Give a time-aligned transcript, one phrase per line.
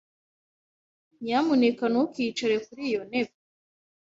[1.23, 3.33] Nyamuneka ntukicare kuri iyo ntebe.